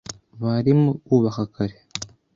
[0.41, 1.75] Barimo bubaka kare.